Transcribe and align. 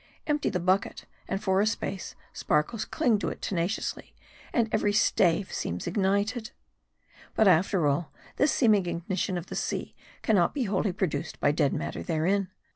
Empty 0.25 0.49
the 0.49 0.59
bucket, 0.59 1.05
and 1.27 1.43
for 1.43 1.61
a 1.61 1.67
space 1.67 2.15
sparkles 2.33 2.85
cling 2.85 3.19
to 3.19 3.29
it 3.29 3.39
tenaciously; 3.39 4.15
and 4.51 4.67
every 4.71 4.93
stave 4.93 5.53
seems 5.53 5.85
ignited. 5.85 6.49
But 7.35 7.47
after 7.47 7.85
all, 7.85 8.11
this 8.37 8.51
seeming 8.51 8.87
ignition 8.87 9.37
of 9.37 9.45
the 9.45 9.55
sea 9.55 9.95
can 10.23 10.35
not 10.35 10.55
be 10.55 10.63
wholly 10.63 10.91
produced 10.91 11.39
by 11.39 11.51
dead 11.51 11.71
matter 11.71 12.01
therein. 12.01 12.49